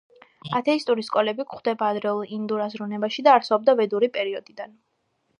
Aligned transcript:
ათეისტური 0.59 1.03
სკოლები 1.09 1.43
გვხვდება 1.49 1.89
ადრეულ 1.95 2.31
ინდურ 2.37 2.63
აზროვნებაში 2.65 3.25
და 3.27 3.35
არსებობდა 3.41 3.75
ვედური 3.81 4.09
პერიოდიდან. 4.17 4.73